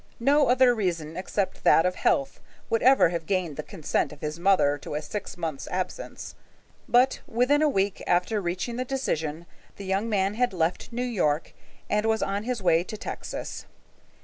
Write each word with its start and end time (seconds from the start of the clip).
No 0.19 0.47
other 0.47 0.73
reason 0.73 1.15
except 1.15 1.63
that 1.63 1.85
of 1.85 1.93
health 1.93 2.39
would 2.71 2.81
ever 2.81 3.09
have 3.09 3.27
gained 3.27 3.55
the 3.55 3.61
consent 3.61 4.11
of 4.11 4.21
his 4.21 4.39
mother 4.39 4.79
to 4.79 4.95
a 4.95 5.01
six 5.03 5.37
months' 5.37 5.67
absence. 5.69 6.33
But 6.89 7.19
within 7.27 7.61
a 7.61 7.69
week 7.69 8.01
after 8.07 8.41
reaching 8.41 8.77
the 8.77 8.83
decision, 8.83 9.45
the 9.75 9.85
young 9.85 10.09
man 10.09 10.33
had 10.33 10.53
left 10.53 10.91
New 10.91 11.05
York 11.05 11.53
and 11.87 12.07
was 12.07 12.23
on 12.23 12.45
his 12.45 12.63
way 12.63 12.83
to 12.83 12.97
Texas. 12.97 13.67